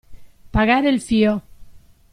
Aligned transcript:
Pagare 0.51 0.89
il 0.89 0.99
fio. 0.99 1.41